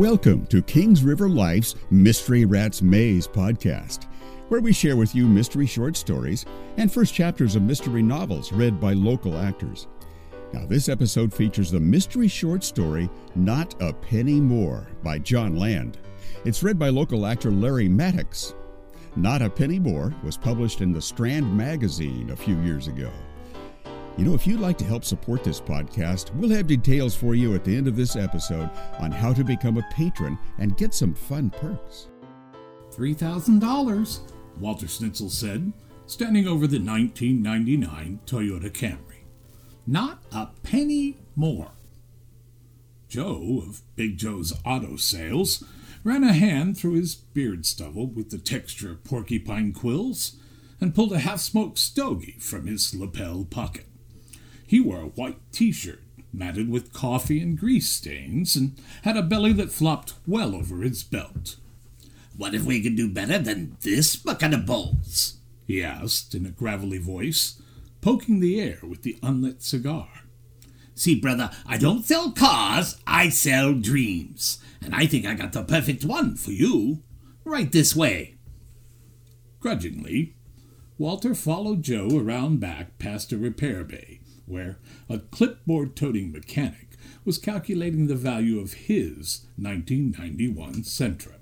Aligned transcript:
Welcome 0.00 0.46
to 0.46 0.62
Kings 0.62 1.04
River 1.04 1.28
Life's 1.28 1.74
Mystery 1.90 2.46
Rats 2.46 2.80
Maze 2.80 3.28
podcast, 3.28 4.06
where 4.48 4.62
we 4.62 4.72
share 4.72 4.96
with 4.96 5.14
you 5.14 5.26
mystery 5.26 5.66
short 5.66 5.94
stories 5.94 6.46
and 6.78 6.90
first 6.90 7.12
chapters 7.12 7.54
of 7.54 7.60
mystery 7.60 8.02
novels 8.02 8.50
read 8.50 8.80
by 8.80 8.94
local 8.94 9.36
actors. 9.36 9.88
Now, 10.54 10.64
this 10.64 10.88
episode 10.88 11.34
features 11.34 11.70
the 11.70 11.80
mystery 11.80 12.28
short 12.28 12.64
story 12.64 13.10
Not 13.34 13.74
a 13.82 13.92
Penny 13.92 14.40
More 14.40 14.88
by 15.02 15.18
Jon 15.18 15.56
Land. 15.56 15.98
It's 16.46 16.62
read 16.62 16.78
by 16.78 16.88
local 16.88 17.26
actor 17.26 17.50
Larry 17.50 17.86
Maddox. 17.86 18.54
Not 19.16 19.42
a 19.42 19.50
Penny 19.50 19.78
More 19.78 20.14
was 20.24 20.38
published 20.38 20.80
in 20.80 20.92
the 20.92 21.02
Strand 21.02 21.54
magazine 21.54 22.30
a 22.30 22.36
few 22.36 22.58
years 22.62 22.88
ago. 22.88 23.10
You 24.20 24.26
know, 24.26 24.34
if 24.34 24.46
you'd 24.46 24.60
like 24.60 24.76
to 24.76 24.84
help 24.84 25.02
support 25.02 25.42
this 25.42 25.62
podcast, 25.62 26.34
we'll 26.34 26.50
have 26.50 26.66
details 26.66 27.16
for 27.16 27.34
you 27.34 27.54
at 27.54 27.64
the 27.64 27.74
end 27.74 27.88
of 27.88 27.96
this 27.96 28.16
episode 28.16 28.68
on 28.98 29.10
how 29.10 29.32
to 29.32 29.42
become 29.42 29.78
a 29.78 29.88
patron 29.90 30.38
and 30.58 30.76
get 30.76 30.92
some 30.92 31.14
fun 31.14 31.48
perks. 31.48 32.08
$3,000, 32.90 34.20
Walter 34.58 34.86
Schnitzel 34.86 35.30
said, 35.30 35.72
standing 36.04 36.46
over 36.46 36.66
the 36.66 36.78
1999 36.78 38.20
Toyota 38.26 38.70
Camry. 38.70 39.24
Not 39.86 40.22
a 40.32 40.48
penny 40.64 41.16
more. 41.34 41.70
Joe, 43.08 43.62
of 43.66 43.80
Big 43.96 44.18
Joe's 44.18 44.52
Auto 44.66 44.96
Sales, 44.96 45.64
ran 46.04 46.24
a 46.24 46.34
hand 46.34 46.76
through 46.76 46.96
his 46.96 47.14
beard 47.14 47.64
stubble 47.64 48.08
with 48.08 48.28
the 48.28 48.36
texture 48.36 48.90
of 48.90 49.02
porcupine 49.02 49.72
quills 49.72 50.36
and 50.78 50.94
pulled 50.94 51.14
a 51.14 51.20
half 51.20 51.40
smoked 51.40 51.78
stogie 51.78 52.36
from 52.38 52.66
his 52.66 52.94
lapel 52.94 53.46
pocket. 53.46 53.86
He 54.70 54.78
wore 54.78 55.00
a 55.00 55.06
white 55.06 55.40
t 55.50 55.72
shirt, 55.72 55.98
matted 56.32 56.70
with 56.70 56.92
coffee 56.92 57.40
and 57.40 57.58
grease 57.58 57.90
stains, 57.90 58.54
and 58.54 58.80
had 59.02 59.16
a 59.16 59.22
belly 59.22 59.52
that 59.54 59.72
flopped 59.72 60.14
well 60.28 60.54
over 60.54 60.82
his 60.82 61.02
belt. 61.02 61.56
What 62.36 62.54
if 62.54 62.62
we 62.62 62.80
could 62.80 62.94
do 62.94 63.12
better 63.12 63.40
than 63.40 63.76
this 63.80 64.14
bucket 64.14 64.54
of 64.54 64.66
bowls? 64.66 65.38
he 65.66 65.82
asked 65.82 66.36
in 66.36 66.46
a 66.46 66.50
gravelly 66.50 66.98
voice, 66.98 67.60
poking 68.00 68.38
the 68.38 68.60
air 68.60 68.78
with 68.84 69.02
the 69.02 69.18
unlit 69.24 69.60
cigar. 69.60 70.08
See, 70.94 71.18
brother, 71.18 71.50
I 71.66 71.76
don't 71.76 72.04
sell 72.04 72.30
cars, 72.30 72.96
I 73.08 73.28
sell 73.28 73.74
dreams. 73.74 74.62
And 74.80 74.94
I 74.94 75.06
think 75.06 75.26
I 75.26 75.34
got 75.34 75.52
the 75.52 75.64
perfect 75.64 76.04
one 76.04 76.36
for 76.36 76.52
you. 76.52 77.02
Right 77.42 77.72
this 77.72 77.96
way. 77.96 78.36
Grudgingly, 79.58 80.36
Walter 80.96 81.34
followed 81.34 81.82
Joe 81.82 82.10
around 82.12 82.60
back 82.60 83.00
past 83.00 83.32
a 83.32 83.36
repair 83.36 83.82
bay 83.82 84.19
where 84.50 84.78
a 85.08 85.18
clipboard 85.18 85.96
toting 85.96 86.32
mechanic 86.32 86.96
was 87.24 87.38
calculating 87.38 88.06
the 88.06 88.14
value 88.14 88.58
of 88.58 88.74
his 88.74 89.46
1991 89.56 90.82
Sentra. 90.82 91.36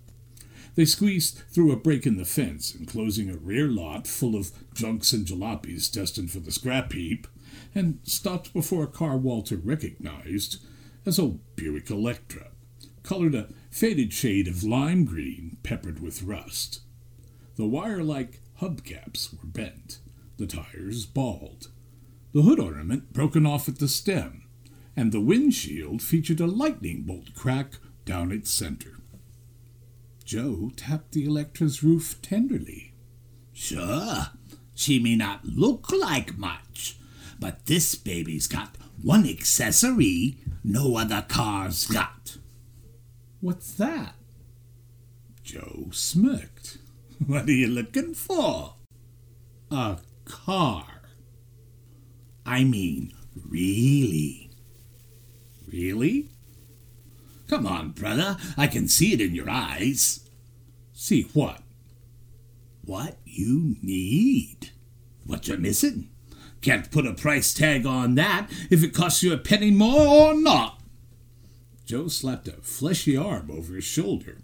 They 0.74 0.84
squeezed 0.84 1.42
through 1.50 1.72
a 1.72 1.76
break 1.76 2.06
in 2.06 2.18
the 2.18 2.24
fence, 2.24 2.74
enclosing 2.74 3.28
a 3.28 3.36
rear 3.36 3.66
lot 3.66 4.06
full 4.06 4.36
of 4.36 4.52
junks 4.74 5.12
and 5.12 5.26
jalopies 5.26 5.92
destined 5.92 6.30
for 6.30 6.38
the 6.38 6.52
scrap 6.52 6.92
heap, 6.92 7.26
and 7.74 7.98
stopped 8.04 8.52
before 8.52 8.84
a 8.84 8.88
car 8.88 9.16
Walter 9.16 9.56
recognized 9.56 10.64
as 11.04 11.18
old 11.18 11.40
Buick 11.56 11.90
Electra, 11.90 12.48
colored 13.02 13.34
a 13.34 13.48
faded 13.70 14.12
shade 14.12 14.46
of 14.46 14.62
lime 14.62 15.04
green 15.04 15.56
peppered 15.62 16.00
with 16.00 16.22
rust. 16.22 16.80
The 17.56 17.66
wire 17.66 18.04
like 18.04 18.40
hubcaps 18.60 19.32
were 19.32 19.46
bent, 19.46 19.98
the 20.36 20.46
tires 20.46 21.06
bald, 21.06 21.68
the 22.38 22.44
hood 22.44 22.60
ornament 22.60 23.12
broken 23.12 23.44
off 23.44 23.68
at 23.68 23.80
the 23.80 23.88
stem, 23.88 24.44
and 24.96 25.10
the 25.10 25.20
windshield 25.20 26.00
featured 26.00 26.38
a 26.38 26.46
lightning 26.46 27.02
bolt 27.02 27.34
crack 27.34 27.78
down 28.04 28.30
its 28.30 28.48
center. 28.48 28.92
Joe 30.24 30.70
tapped 30.76 31.10
the 31.10 31.26
Electra's 31.26 31.82
roof 31.82 32.22
tenderly. 32.22 32.92
Sure, 33.52 34.28
she 34.72 35.00
may 35.00 35.16
not 35.16 35.46
look 35.46 35.90
like 35.90 36.38
much, 36.38 36.96
but 37.40 37.66
this 37.66 37.96
baby's 37.96 38.46
got 38.46 38.76
one 39.02 39.28
accessory 39.28 40.38
no 40.62 40.96
other 40.96 41.24
car's 41.26 41.88
got. 41.88 42.36
What's 43.40 43.72
that? 43.72 44.14
Joe 45.42 45.88
smirked. 45.90 46.78
What 47.26 47.48
are 47.48 47.52
you 47.52 47.66
looking 47.66 48.14
for? 48.14 48.74
A 49.72 49.98
car. 50.24 50.97
I 52.48 52.64
mean, 52.64 53.12
really. 53.46 54.50
Really? 55.70 56.30
Come 57.46 57.66
on, 57.66 57.90
brother. 57.90 58.38
I 58.56 58.66
can 58.66 58.88
see 58.88 59.12
it 59.12 59.20
in 59.20 59.34
your 59.34 59.50
eyes. 59.50 60.26
See 60.94 61.24
what? 61.34 61.60
What 62.82 63.18
you 63.26 63.76
need. 63.82 64.70
What 65.26 65.46
you're 65.46 65.58
missing. 65.58 66.08
Can't 66.62 66.90
put 66.90 67.06
a 67.06 67.12
price 67.12 67.52
tag 67.52 67.84
on 67.84 68.14
that 68.14 68.48
if 68.70 68.82
it 68.82 68.94
costs 68.94 69.22
you 69.22 69.34
a 69.34 69.38
penny 69.38 69.70
more 69.70 70.06
or 70.06 70.34
not. 70.34 70.80
Joe 71.84 72.08
slapped 72.08 72.48
a 72.48 72.52
fleshy 72.62 73.14
arm 73.14 73.50
over 73.50 73.74
his 73.74 73.84
shoulder, 73.84 74.38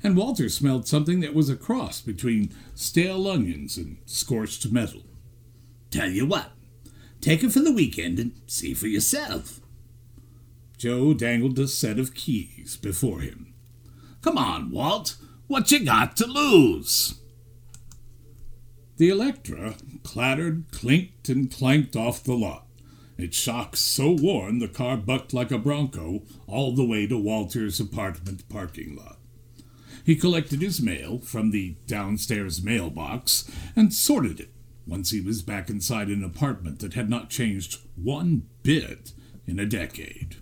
and 0.00 0.16
Walter 0.16 0.48
smelled 0.48 0.86
something 0.86 1.18
that 1.20 1.34
was 1.34 1.50
a 1.50 1.56
cross 1.56 2.00
between 2.00 2.54
stale 2.76 3.26
onions 3.26 3.76
and 3.76 3.98
scorched 4.06 4.70
metal. 4.70 5.02
Tell 5.90 6.08
you 6.08 6.24
what, 6.24 6.52
Take 7.20 7.42
it 7.42 7.52
for 7.52 7.60
the 7.60 7.72
weekend 7.72 8.18
and 8.18 8.32
see 8.46 8.74
for 8.74 8.86
yourself. 8.86 9.60
Joe 10.76 11.12
dangled 11.12 11.58
a 11.58 11.66
set 11.66 11.98
of 11.98 12.14
keys 12.14 12.76
before 12.76 13.20
him. 13.20 13.54
Come 14.22 14.38
on, 14.38 14.70
Walt. 14.70 15.16
What 15.48 15.72
you 15.72 15.84
got 15.84 16.16
to 16.18 16.26
lose? 16.26 17.20
The 18.96 19.08
Electra 19.08 19.76
clattered, 20.02 20.66
clinked, 20.72 21.28
and 21.28 21.50
clanked 21.50 21.96
off 21.96 22.22
the 22.22 22.34
lot, 22.34 22.66
its 23.16 23.36
shocks 23.36 23.80
so 23.80 24.10
worn 24.10 24.58
the 24.58 24.68
car 24.68 24.96
bucked 24.96 25.32
like 25.32 25.50
a 25.50 25.58
bronco 25.58 26.22
all 26.46 26.74
the 26.74 26.84
way 26.84 27.06
to 27.06 27.16
Walter's 27.16 27.80
apartment 27.80 28.48
parking 28.48 28.94
lot. 28.94 29.18
He 30.04 30.16
collected 30.16 30.62
his 30.62 30.80
mail 30.80 31.18
from 31.18 31.50
the 31.50 31.76
downstairs 31.86 32.62
mailbox 32.62 33.50
and 33.76 33.92
sorted 33.92 34.40
it 34.40 34.50
once 34.88 35.10
he 35.10 35.20
was 35.20 35.42
back 35.42 35.68
inside 35.68 36.08
an 36.08 36.24
apartment 36.24 36.78
that 36.80 36.94
had 36.94 37.10
not 37.10 37.30
changed 37.30 37.78
one 37.94 38.48
bit 38.62 39.12
in 39.46 39.58
a 39.58 39.66
decade. 39.66 40.36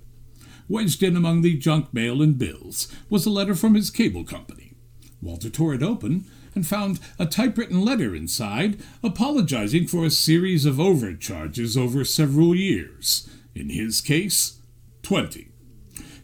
Wedged 0.69 1.03
in 1.03 1.17
among 1.17 1.43
the 1.43 1.57
junk 1.57 1.93
mail 1.93 2.23
and 2.23 2.39
bills 2.39 2.87
was 3.11 3.27
a 3.27 3.31
letter 3.31 3.55
from 3.55 3.75
his 3.75 3.91
cable 3.91 4.25
company. 4.25 4.73
Walter 5.21 5.51
tore 5.51 5.75
it 5.75 5.83
open 5.83 6.25
and 6.55 6.67
found 6.67 6.99
a 7.19 7.27
typewritten 7.27 7.85
letter 7.85 8.15
inside 8.15 8.81
apologizing 9.03 9.87
for 9.87 10.05
a 10.05 10.11
series 10.11 10.65
of 10.65 10.81
overcharges 10.81 11.77
over 11.77 12.05
several 12.05 12.55
years. 12.55 13.29
In 13.55 13.69
his 13.71 14.01
case, 14.01 14.61
twenty. 15.03 15.49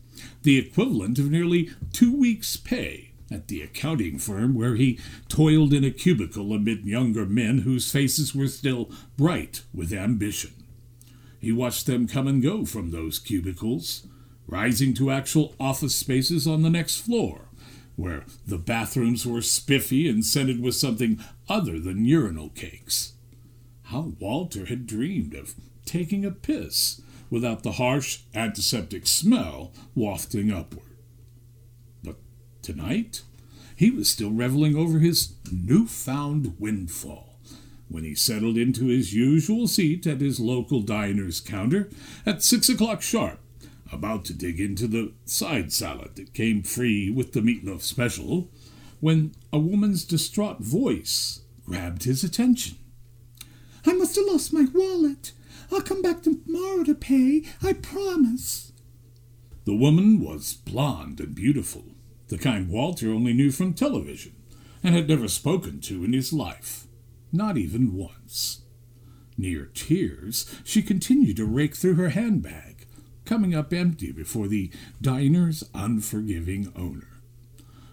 the 0.47 0.59
equivalent 0.59 1.19
of 1.19 1.29
nearly 1.29 1.71
two 1.93 2.17
weeks' 2.17 2.57
pay 2.57 3.11
at 3.33 3.49
the 3.49 3.61
accounting 3.61 4.17
firm 4.17 4.55
where 4.55 4.77
he 4.77 4.97
toiled 5.29 5.75
in 5.75 5.83
a 5.83 5.91
cubicle 5.91 6.53
amid 6.53 6.87
younger 6.87 7.27
men 7.27 7.59
whose 7.59 7.91
faces 7.91 8.33
were 8.33 8.47
still 8.47 8.89
bright 9.17 9.63
with 9.75 9.93
ambition. 9.93 10.53
He 11.41 11.51
watched 11.51 11.87
them 11.87 12.07
come 12.07 12.29
and 12.29 12.41
go 12.41 12.65
from 12.65 12.93
those 12.93 13.19
cubicles, 13.19 14.07
rising 14.47 14.95
to 14.95 15.11
actual 15.11 15.57
office 15.59 15.97
spaces 15.97 16.47
on 16.47 16.63
the 16.63 16.71
next 16.71 17.01
floor, 17.01 17.49
where 17.97 18.25
the 18.47 18.57
bathrooms 18.57 19.27
were 19.27 19.43
spiffy 19.43 20.09
and 20.09 20.25
scented 20.25 20.63
with 20.63 20.77
something 20.77 21.19
other 21.49 21.81
than 21.81 22.05
urinal 22.05 22.51
cakes. 22.51 23.15
How 23.87 24.13
Walter 24.21 24.67
had 24.67 24.87
dreamed 24.87 25.35
of 25.35 25.57
taking 25.85 26.25
a 26.25 26.31
piss 26.31 27.01
without 27.31 27.63
the 27.63 27.73
harsh 27.73 28.21
antiseptic 28.35 29.07
smell 29.07 29.73
wafting 29.95 30.51
upward. 30.53 30.83
But 32.03 32.17
tonight, 32.63 33.23
he 33.75 33.91
was 33.91 34.11
still 34.11 34.31
reveling 34.31 34.77
over 34.77 34.99
his 34.99 35.35
newfound 35.53 36.55
windfall 36.59 37.39
when 37.89 38.05
he 38.05 38.15
settled 38.15 38.57
into 38.57 38.87
his 38.87 39.15
usual 39.15 39.69
seat 39.69 40.07
at 40.07 40.21
his 40.21 40.41
local 40.41 40.81
diner's 40.81 41.41
counter 41.41 41.89
at 42.25 42.43
six 42.43 42.69
o'clock 42.69 43.03
sharp, 43.03 43.39
about 43.93 44.25
to 44.25 44.33
dig 44.33 44.61
into 44.61 44.89
the 44.89 45.13
side 45.25 45.73
salad 45.73 46.17
that 46.17 46.35
came 46.35 46.63
free 46.63 47.11
with 47.11 47.33
the 47.33 47.41
meatloaf 47.41 47.83
special, 47.83 48.51
when 49.01 49.33
a 49.53 49.59
woman's 49.59 50.05
distraught 50.05 50.59
voice 50.59 51.43
grabbed 51.65 52.05
his 52.05 52.25
attention. 52.25 52.77
I 53.85 53.93
must 53.93 54.17
have 54.17 54.27
lost 54.27 54.53
my 54.53 54.67
wallet. 54.75 55.33
I'll 55.73 55.83
come 55.83 56.03
back 56.03 56.23
tomorrow 56.23 56.85
to 56.85 56.95
pay, 56.95 57.43
I 57.63 57.73
promise. 57.75 58.73
The 59.65 59.75
woman 59.75 60.21
was 60.21 60.55
blonde 60.55 61.21
and 61.21 61.35
beautiful, 61.35 61.85
the 62.29 62.39
kind 62.39 62.69
Walter 62.69 63.11
only 63.13 63.33
knew 63.33 63.51
from 63.51 63.75
television, 63.75 64.37
and 64.83 64.95
had 64.95 65.09
never 65.09 65.29
spoken 65.29 65.81
to 65.83 66.05
in 66.05 66.13
his 66.13 66.33
life, 66.33 66.87
not 67.33 67.57
even 67.57 67.95
once. 67.95 68.63
Near 69.37 69.67
tears, 69.67 70.47
she 70.65 70.83
continued 70.83 71.37
to 71.37 71.45
rake 71.45 71.75
through 71.75 71.97
her 71.97 72.11
handbag, 72.11 72.87
coming 73.25 73.55
up 73.55 73.73
empty 73.73 74.13
before 74.13 74.49
the 74.49 74.71
diner's 75.03 75.65
unforgiving 75.75 76.73
owner. 76.77 77.21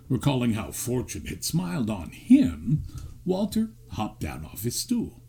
Recalling 0.10 0.54
how 0.54 0.72
fortune 0.72 1.26
had 1.26 1.44
smiled 1.44 1.90
on 1.90 2.12
him, 2.12 2.84
Walter 3.26 3.72
hopped 3.92 4.22
down 4.22 4.46
off 4.46 4.64
his 4.64 4.80
stool. 4.80 5.24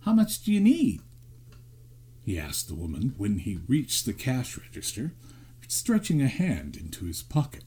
How 0.00 0.14
much 0.14 0.42
do 0.42 0.52
you 0.52 0.60
need? 0.60 1.02
He 2.28 2.38
asked 2.38 2.68
the 2.68 2.74
woman 2.74 3.14
when 3.16 3.38
he 3.38 3.58
reached 3.68 4.04
the 4.04 4.12
cash 4.12 4.58
register, 4.58 5.14
stretching 5.66 6.20
a 6.20 6.28
hand 6.28 6.76
into 6.76 7.06
his 7.06 7.22
pocket. 7.22 7.64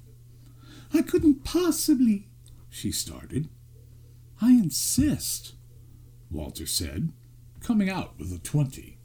I 0.94 1.02
couldn't 1.02 1.44
possibly, 1.44 2.28
she 2.70 2.92
started. 2.92 3.50
I 4.40 4.52
insist, 4.52 5.54
Walter 6.30 6.68
said, 6.68 7.12
coming 7.60 7.90
out 7.90 8.20
with 8.20 8.32
a 8.32 8.38
twenty. 8.38 9.00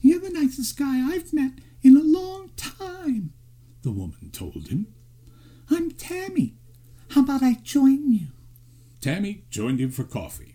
You're 0.00 0.18
the 0.18 0.30
nicest 0.30 0.76
guy 0.76 1.08
I've 1.08 1.32
met 1.32 1.52
in 1.84 1.96
a 1.96 2.02
long 2.02 2.50
time, 2.56 3.32
the 3.82 3.92
woman 3.92 4.30
told 4.32 4.66
him. 4.66 4.88
I'm 5.70 5.92
Tammy. 5.92 6.56
How 7.10 7.20
about 7.20 7.44
I 7.44 7.58
join 7.62 8.10
you? 8.10 8.26
Tammy 9.00 9.44
joined 9.50 9.78
him 9.78 9.92
for 9.92 10.02
coffee, 10.02 10.53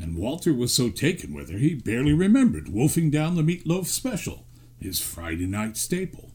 and 0.00 0.16
Walter 0.16 0.54
was 0.54 0.74
so 0.74 0.90
taken 0.90 1.34
with 1.34 1.50
her 1.50 1.58
he 1.58 1.74
barely 1.74 2.12
remembered 2.12 2.68
wolfing 2.68 3.10
down 3.10 3.34
the 3.34 3.42
meatloaf 3.42 3.86
special, 3.86 4.46
his 4.80 5.00
Friday 5.00 5.46
night 5.46 5.76
staple. 5.76 6.32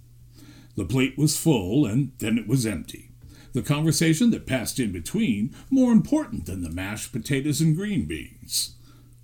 The 0.75 0.85
plate 0.85 1.17
was 1.17 1.37
full, 1.37 1.85
and 1.85 2.11
then 2.19 2.37
it 2.37 2.47
was 2.47 2.65
empty. 2.65 3.11
The 3.53 3.61
conversation 3.61 4.31
that 4.31 4.45
passed 4.45 4.79
in 4.79 4.91
between 4.91 5.55
more 5.69 5.93
important 5.93 6.45
than 6.45 6.61
the 6.61 6.69
mashed 6.69 7.13
potatoes 7.13 7.61
and 7.61 7.75
green 7.75 8.05
beans. 8.05 8.75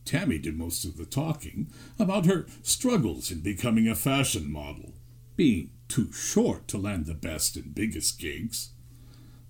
Tammy 0.05 0.37
did 0.37 0.57
most 0.57 0.85
of 0.85 0.97
the 0.97 1.05
talking 1.05 1.67
about 1.99 2.25
her 2.25 2.47
struggles 2.63 3.29
in 3.29 3.41
becoming 3.41 3.87
a 3.87 3.95
fashion 3.95 4.51
model, 4.51 4.93
being 5.35 5.71
too 5.87 6.11
short 6.13 6.67
to 6.69 6.77
land 6.77 7.05
the 7.05 7.13
best 7.13 7.57
and 7.57 7.75
biggest 7.75 8.19
gigs. 8.19 8.71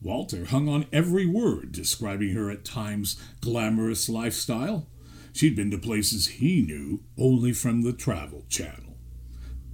Walter 0.02 0.46
hung 0.46 0.68
on 0.68 0.88
every 0.92 1.26
word 1.26 1.72
describing 1.72 2.34
her 2.34 2.50
at 2.50 2.66
times 2.66 3.22
glamorous 3.40 4.10
lifestyle. 4.10 4.88
She'd 5.34 5.56
been 5.56 5.72
to 5.72 5.78
places 5.78 6.28
he 6.28 6.62
knew 6.62 7.04
only 7.18 7.54
from 7.54 7.84
the 7.84 7.94
Travel 7.94 8.46
Channel. 8.50 8.98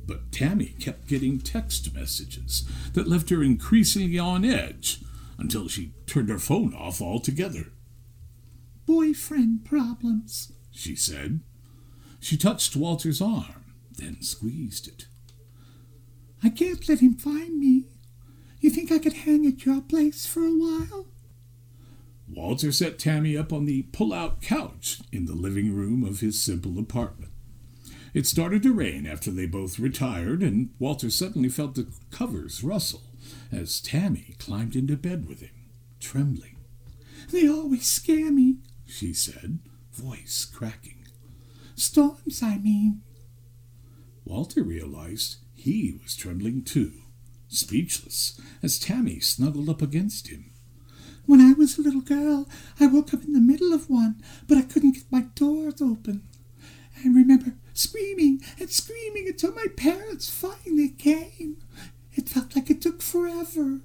But 0.06 0.32
Tammy 0.32 0.76
kept 0.80 1.08
getting 1.08 1.40
text 1.40 1.94
messages 1.94 2.68
that 2.94 3.08
left 3.08 3.30
her 3.30 3.42
increasingly 3.42 4.20
on 4.20 4.46
edge 4.46 5.02
until 5.38 5.68
she 5.68 5.94
turned 6.06 6.30
her 6.30 6.40
phone 6.40 6.74
off 6.74 7.02
altogether. 7.02 7.72
Boyfriend 8.86 9.66
problems, 9.66 10.52
she 10.72 10.96
said. 10.96 11.42
She 12.20 12.38
touched 12.38 12.76
Walter's 12.76 13.22
arm, 13.22 13.74
then 13.92 14.22
squeezed 14.22 14.88
it. 14.88 15.08
I 16.44 16.50
can't 16.50 16.88
let 16.88 17.00
him 17.00 17.16
find 17.16 17.60
me. 17.60 17.86
You 18.60 18.70
think 18.70 18.92
I 18.92 19.00
could 19.00 19.14
hang 19.14 19.46
at 19.46 19.66
your 19.66 19.82
place 19.82 20.26
for 20.26 20.44
a 20.44 20.52
while? 20.52 21.06
Walter 22.28 22.72
set 22.72 23.00
Tammy 23.00 23.38
up 23.38 23.54
on 23.54 23.66
the 23.66 23.84
pull 23.84 24.14
out 24.14 24.42
couch 24.42 25.00
in 25.12 25.26
the 25.26 25.36
living 25.36 25.74
room 25.74 26.04
of 26.04 26.20
his 26.20 26.42
simple 26.42 26.78
apartment. 26.78 27.32
It 28.14 28.26
started 28.26 28.64
to 28.64 28.74
rain 28.74 29.06
after 29.06 29.32
they 29.32 29.46
both 29.46 29.80
retired, 29.80 30.42
and 30.42 30.74
Walter 30.80 31.10
suddenly 31.10 31.50
felt 31.50 31.76
the 31.76 31.88
covers 32.12 32.64
rustle 32.64 33.04
as 33.52 33.80
Tammy 33.80 34.36
climbed 34.40 34.76
into 34.76 34.98
bed 34.98 35.28
with 35.28 35.42
him, 35.42 35.70
trembling. 36.00 36.58
They 37.32 37.48
always 37.48 37.86
scare 37.86 38.32
me, 38.32 38.58
she 38.86 39.14
said, 39.14 39.60
voice 39.94 40.46
cracking. 40.46 41.06
Storms, 41.76 42.42
I 42.42 42.58
mean. 42.58 43.02
Walter 44.26 44.64
realized 44.64 45.38
he 45.54 46.00
was 46.02 46.16
trembling 46.16 46.64
too 46.64 47.04
speechless, 47.48 48.40
as 48.62 48.80
Tammy 48.80 49.20
snuggled 49.20 49.70
up 49.70 49.82
against 49.82 50.28
him. 50.28 50.52
When 51.26 51.42
I 51.42 51.54
was 51.54 51.78
a 51.78 51.82
little 51.82 52.02
girl, 52.02 52.48
I 52.80 52.88
woke 52.88 53.14
up 53.14 53.24
in 53.24 53.34
the 53.34 53.42
middle 53.42 53.74
of 53.74 53.90
one, 53.90 54.22
but 54.48 54.58
I 54.58 54.62
couldn't 54.62 54.94
get 54.94 55.12
my 55.12 55.22
doors 55.36 55.82
open. 55.82 56.24
I 57.04 57.10
remember 57.10 57.54
screaming 57.74 58.42
and 58.60 58.70
screaming 58.70 59.28
until 59.28 59.54
my 59.54 59.68
parents 59.76 60.30
finally 60.30 60.90
came. 60.90 61.58
It 62.14 62.30
felt 62.30 62.56
like 62.56 62.70
it 62.70 62.82
took 62.82 63.02
forever. 63.02 63.82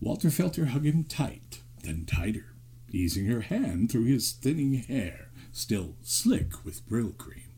Walter 0.00 0.30
felt 0.30 0.56
her 0.56 0.66
hug 0.66 0.84
him 0.84 1.04
tight, 1.04 1.62
then 1.82 2.04
tighter, 2.06 2.54
easing 2.92 3.26
her 3.26 3.40
hand 3.40 3.90
through 3.90 4.04
his 4.04 4.30
thinning 4.30 4.74
hair, 4.74 5.30
still 5.52 5.96
slick 6.02 6.64
with 6.64 6.86
Brylcreem. 6.88 7.48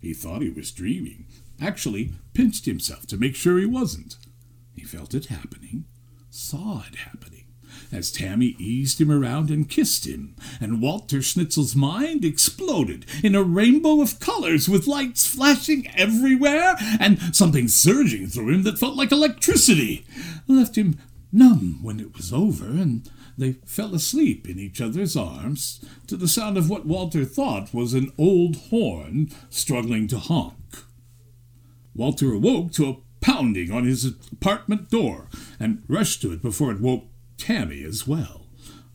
He 0.00 0.14
thought 0.14 0.42
he 0.42 0.50
was 0.50 0.72
dreaming, 0.72 1.26
actually 1.60 2.12
pinched 2.32 2.64
himself 2.64 3.06
to 3.08 3.18
make 3.18 3.36
sure 3.36 3.58
he 3.58 3.66
wasn't. 3.66 4.16
He 4.74 4.84
felt 4.84 5.14
it 5.14 5.26
happening, 5.26 5.84
saw 6.30 6.84
it 6.88 6.96
happening, 6.96 7.46
as 7.92 8.10
Tammy 8.10 8.56
eased 8.58 9.00
him 9.00 9.10
around 9.10 9.50
and 9.50 9.68
kissed 9.68 10.06
him, 10.06 10.34
and 10.60 10.80
Walter 10.80 11.18
Schnitzel's 11.18 11.76
mind 11.76 12.24
exploded 12.24 13.06
in 13.22 13.34
a 13.34 13.42
rainbow 13.42 14.00
of 14.00 14.20
colors 14.20 14.68
with 14.68 14.86
lights 14.86 15.26
flashing 15.26 15.88
everywhere 15.94 16.76
and 16.98 17.34
something 17.34 17.68
surging 17.68 18.26
through 18.28 18.50
him 18.50 18.62
that 18.62 18.78
felt 18.78 18.96
like 18.96 19.12
electricity, 19.12 20.06
left 20.46 20.76
him 20.76 20.98
numb 21.32 21.80
when 21.82 22.00
it 22.00 22.16
was 22.16 22.32
over, 22.32 22.66
and 22.66 23.10
they 23.38 23.52
fell 23.64 23.94
asleep 23.94 24.48
in 24.48 24.58
each 24.58 24.80
other's 24.80 25.16
arms 25.16 25.84
to 26.06 26.16
the 26.16 26.28
sound 26.28 26.56
of 26.58 26.68
what 26.68 26.86
Walter 26.86 27.24
thought 27.24 27.72
was 27.72 27.94
an 27.94 28.12
old 28.18 28.56
horn 28.56 29.30
struggling 29.48 30.06
to 30.08 30.18
honk. 30.18 30.56
Walter 31.94 32.32
awoke 32.32 32.72
to 32.72 32.88
a 32.88 32.96
pounding 33.20 33.70
on 33.70 33.84
his 33.84 34.04
apartment 34.32 34.90
door 34.90 35.28
and 35.58 35.82
rushed 35.88 36.22
to 36.22 36.32
it 36.32 36.42
before 36.42 36.72
it 36.72 36.80
woke 36.80 37.04
Tammy 37.36 37.82
as 37.82 38.06
well. 38.06 38.46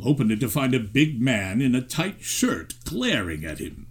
Opened 0.04 0.32
it 0.32 0.40
to 0.42 0.50
find 0.50 0.74
a 0.74 0.80
big 0.80 1.22
man 1.22 1.62
in 1.62 1.74
a 1.74 1.82
tight 1.82 2.22
shirt 2.22 2.74
glaring 2.84 3.46
at 3.46 3.60
him. 3.60 3.88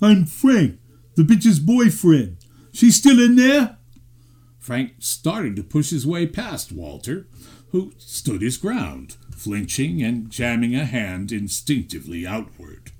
I'm 0.00 0.24
Frank, 0.24 0.78
the 1.16 1.24
bitch's 1.24 1.58
boyfriend. 1.58 2.36
She's 2.72 2.96
still 2.96 3.18
in 3.18 3.36
there? 3.36 3.76
Frank 4.58 4.92
started 4.98 5.56
to 5.56 5.62
push 5.62 5.90
his 5.90 6.06
way 6.06 6.26
past 6.26 6.70
Walter, 6.70 7.26
who 7.70 7.92
stood 7.98 8.42
his 8.42 8.56
ground, 8.56 9.16
flinching 9.34 10.02
and 10.02 10.30
jamming 10.30 10.74
a 10.74 10.84
hand 10.84 11.32
instinctively 11.32 12.26
outward. 12.26 12.92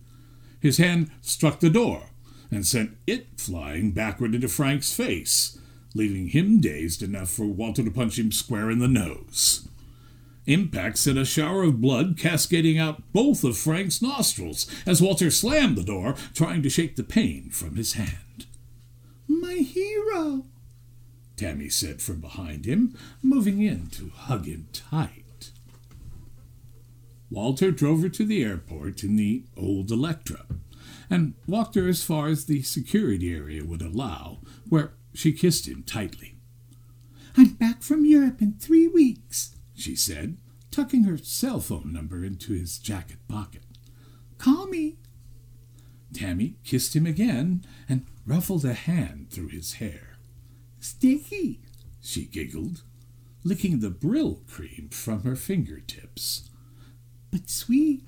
His 0.60 0.78
hand 0.78 1.10
struck 1.20 1.60
the 1.60 1.70
door 1.70 2.10
and 2.50 2.66
sent 2.66 2.96
it 3.06 3.26
flying 3.36 3.92
backward 3.92 4.34
into 4.34 4.48
Frank's 4.48 4.92
face, 4.92 5.58
leaving 5.98 6.28
him 6.28 6.60
dazed 6.60 7.02
enough 7.02 7.28
for 7.28 7.44
Walter 7.44 7.82
to 7.82 7.90
punch 7.90 8.18
him 8.18 8.32
square 8.32 8.70
in 8.70 8.78
the 8.78 8.88
nose. 8.88 9.68
Impact 10.46 10.96
sent 10.96 11.18
a 11.18 11.26
shower 11.26 11.64
of 11.64 11.80
blood 11.80 12.16
cascading 12.16 12.78
out 12.78 13.02
both 13.12 13.44
of 13.44 13.58
Frank's 13.58 14.00
nostrils 14.00 14.66
as 14.86 15.02
Walter 15.02 15.30
slammed 15.30 15.76
the 15.76 15.82
door, 15.82 16.14
trying 16.32 16.62
to 16.62 16.70
shake 16.70 16.96
the 16.96 17.02
pain 17.02 17.50
from 17.50 17.76
his 17.76 17.92
hand. 17.94 18.46
My 19.26 19.56
hero, 19.56 20.46
Tammy 21.36 21.68
said 21.68 22.00
from 22.00 22.20
behind 22.20 22.64
him, 22.64 22.96
moving 23.22 23.60
in 23.60 23.88
to 23.88 24.08
hug 24.08 24.46
him 24.46 24.68
tight. 24.72 25.50
Walter 27.30 27.70
drove 27.70 28.00
her 28.00 28.08
to 28.08 28.24
the 28.24 28.42
airport 28.42 29.04
in 29.04 29.16
the 29.16 29.44
old 29.54 29.90
Electra 29.90 30.46
and 31.10 31.34
walked 31.46 31.74
her 31.74 31.88
as 31.88 32.02
far 32.02 32.28
as 32.28 32.44
the 32.44 32.62
security 32.62 33.34
area 33.34 33.64
would 33.64 33.82
allow, 33.82 34.38
where 34.68 34.92
she 35.18 35.32
kissed 35.32 35.66
him 35.66 35.82
tightly. 35.82 36.36
I'm 37.36 37.54
back 37.54 37.82
from 37.82 38.04
Europe 38.04 38.40
in 38.40 38.52
three 38.52 38.86
weeks, 38.86 39.56
she 39.74 39.96
said, 39.96 40.36
tucking 40.70 41.02
her 41.02 41.18
cell 41.18 41.58
phone 41.58 41.92
number 41.92 42.24
into 42.24 42.52
his 42.52 42.78
jacket 42.78 43.18
pocket. 43.26 43.64
Call 44.38 44.68
me. 44.68 44.98
Tammy 46.12 46.54
kissed 46.62 46.94
him 46.94 47.04
again 47.04 47.64
and 47.88 48.06
ruffled 48.24 48.64
a 48.64 48.74
hand 48.74 49.32
through 49.32 49.48
his 49.48 49.74
hair. 49.74 50.18
Sticky, 50.78 51.62
she 52.00 52.24
giggled, 52.24 52.84
licking 53.42 53.80
the 53.80 53.90
Brylcreem 53.90 54.94
from 54.94 55.24
her 55.24 55.34
fingertips. 55.34 56.48
But 57.32 57.50
sweet. 57.50 58.04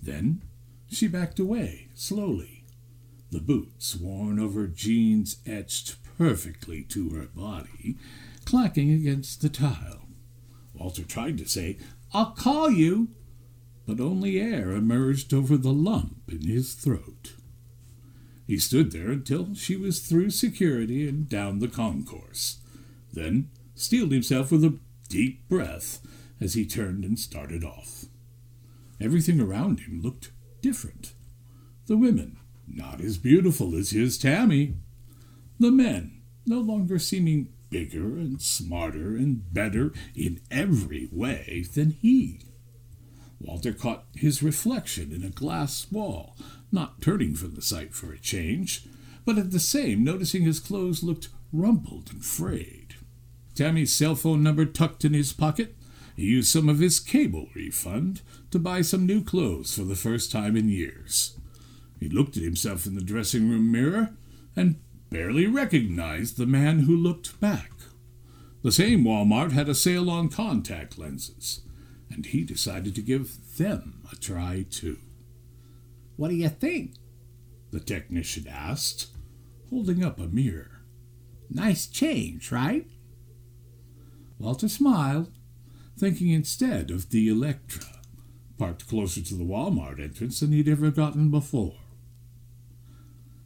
Then 0.00 0.44
she 0.90 1.08
backed 1.08 1.38
away 1.38 1.88
slowly 1.94 2.53
the 3.34 3.40
boots 3.40 3.96
worn 3.96 4.38
over 4.38 4.68
jeans 4.68 5.38
etched 5.44 5.96
perfectly 6.16 6.82
to 6.82 7.10
her 7.10 7.26
body, 7.34 7.96
clacking 8.44 8.92
against 8.92 9.42
the 9.42 9.48
tile. 9.48 10.06
Walter 10.72 11.02
tried 11.02 11.36
to 11.38 11.48
say, 11.48 11.76
I'll 12.12 12.30
call 12.30 12.70
you, 12.70 13.08
but 13.88 13.98
only 13.98 14.40
air 14.40 14.70
emerged 14.70 15.34
over 15.34 15.56
the 15.56 15.72
lump 15.72 16.22
in 16.28 16.42
his 16.42 16.74
throat. 16.74 17.32
He 18.46 18.56
stood 18.56 18.92
there 18.92 19.10
until 19.10 19.52
she 19.56 19.74
was 19.74 19.98
through 19.98 20.30
security 20.30 21.08
and 21.08 21.28
down 21.28 21.58
the 21.58 21.66
concourse, 21.66 22.58
then 23.12 23.50
steeled 23.74 24.12
himself 24.12 24.52
with 24.52 24.62
a 24.62 24.78
deep 25.08 25.48
breath 25.48 26.00
as 26.40 26.54
he 26.54 26.64
turned 26.64 27.04
and 27.04 27.18
started 27.18 27.64
off. 27.64 28.04
Everything 29.00 29.40
around 29.40 29.80
him 29.80 30.00
looked 30.00 30.30
different. 30.62 31.14
The 31.86 31.96
women, 31.96 32.38
not 32.66 33.00
as 33.00 33.18
beautiful 33.18 33.74
as 33.74 33.90
his 33.90 34.18
Tammy. 34.18 34.74
The 35.58 35.70
men 35.70 36.22
no 36.46 36.60
longer 36.60 36.98
seeming 36.98 37.48
bigger 37.70 38.16
and 38.16 38.40
smarter 38.40 39.16
and 39.16 39.52
better 39.52 39.92
in 40.14 40.40
every 40.50 41.08
way 41.10 41.64
than 41.74 41.90
he. 41.90 42.40
Walter 43.40 43.72
caught 43.72 44.04
his 44.14 44.42
reflection 44.42 45.12
in 45.12 45.24
a 45.24 45.30
glass 45.30 45.86
wall, 45.90 46.36
not 46.72 47.00
turning 47.00 47.34
from 47.34 47.54
the 47.54 47.62
sight 47.62 47.94
for 47.94 48.12
a 48.12 48.18
change, 48.18 48.86
but 49.24 49.38
at 49.38 49.50
the 49.50 49.60
same 49.60 50.04
noticing 50.04 50.42
his 50.42 50.60
clothes 50.60 51.02
looked 51.02 51.28
rumpled 51.52 52.10
and 52.12 52.24
frayed. 52.24 52.94
Tammy's 53.54 53.92
cell 53.92 54.14
phone 54.14 54.42
number 54.42 54.64
tucked 54.64 55.04
in 55.04 55.12
his 55.12 55.32
pocket, 55.32 55.76
he 56.16 56.26
used 56.26 56.48
some 56.48 56.68
of 56.68 56.78
his 56.78 57.00
cable 57.00 57.48
refund 57.54 58.22
to 58.50 58.58
buy 58.58 58.82
some 58.82 59.06
new 59.06 59.22
clothes 59.22 59.74
for 59.74 59.82
the 59.82 59.96
first 59.96 60.30
time 60.30 60.56
in 60.56 60.68
years. 60.68 61.36
He 62.00 62.08
looked 62.08 62.36
at 62.36 62.42
himself 62.42 62.86
in 62.86 62.94
the 62.94 63.00
dressing 63.00 63.48
room 63.48 63.70
mirror 63.72 64.10
and 64.56 64.80
barely 65.10 65.46
recognized 65.46 66.36
the 66.36 66.46
man 66.46 66.80
who 66.80 66.96
looked 66.96 67.40
back. 67.40 67.70
The 68.62 68.72
same 68.72 69.04
Walmart 69.04 69.52
had 69.52 69.68
a 69.68 69.74
sale 69.74 70.10
on 70.10 70.28
contact 70.28 70.98
lenses, 70.98 71.60
and 72.10 72.24
he 72.26 72.44
decided 72.44 72.94
to 72.94 73.02
give 73.02 73.56
them 73.56 74.02
a 74.10 74.16
try 74.16 74.64
too. 74.68 74.98
What 76.16 76.28
do 76.28 76.34
you 76.34 76.48
think? 76.48 76.94
The 77.70 77.80
technician 77.80 78.46
asked, 78.48 79.08
holding 79.70 80.04
up 80.04 80.18
a 80.18 80.26
mirror. 80.26 80.80
Nice 81.50 81.86
change, 81.86 82.50
right? 82.50 82.86
Walter 84.38 84.68
smiled, 84.68 85.30
thinking 85.98 86.30
instead 86.30 86.90
of 86.90 87.10
the 87.10 87.28
Electra, 87.28 87.84
parked 88.58 88.88
closer 88.88 89.20
to 89.22 89.34
the 89.34 89.44
Walmart 89.44 90.00
entrance 90.00 90.40
than 90.40 90.52
he'd 90.52 90.68
ever 90.68 90.90
gotten 90.90 91.30
before. 91.30 91.76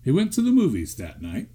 He 0.09 0.12
went 0.12 0.33
to 0.33 0.41
the 0.41 0.53
movies 0.53 0.95
that 0.95 1.21
night 1.21 1.49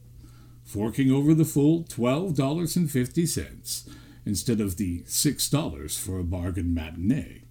forking 0.64 1.10
over 1.10 1.34
the 1.34 1.44
full 1.44 1.86
$12.50 1.86 3.90
instead 4.28 4.62
of 4.62 4.78
the 4.78 5.02
$6 5.02 6.00
for 6.00 6.20
a 6.20 6.24
bargain 6.24 6.72
matinee. 6.72 7.46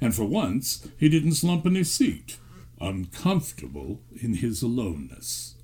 And 0.00 0.12
for 0.12 0.24
once, 0.24 0.88
he 0.98 1.08
didn't 1.08 1.34
slump 1.34 1.66
in 1.66 1.76
his 1.76 1.92
seat, 1.92 2.38
uncomfortable 2.80 4.02
in 4.20 4.34
his 4.34 4.60
aloneness. 4.60 5.54